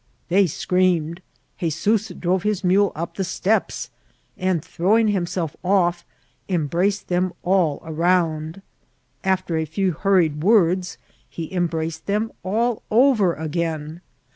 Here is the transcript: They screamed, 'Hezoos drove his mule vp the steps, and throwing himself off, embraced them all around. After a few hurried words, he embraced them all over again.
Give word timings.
They 0.29 0.47
screamed, 0.47 1.21
'Hezoos 1.57 2.07
drove 2.19 2.41
his 2.41 2.63
mule 2.63 2.91
vp 2.95 3.17
the 3.17 3.23
steps, 3.23 3.91
and 4.35 4.65
throwing 4.65 5.09
himself 5.09 5.55
off, 5.63 6.07
embraced 6.49 7.07
them 7.07 7.33
all 7.43 7.83
around. 7.85 8.63
After 9.23 9.57
a 9.57 9.65
few 9.65 9.91
hurried 9.91 10.41
words, 10.41 10.97
he 11.29 11.53
embraced 11.53 12.07
them 12.07 12.31
all 12.43 12.81
over 12.89 13.35
again. 13.35 14.01